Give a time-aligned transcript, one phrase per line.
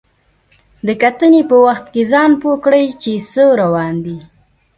[0.85, 4.17] د کتنې په وخت کې ځان پوه کړئ چې څه روان دي.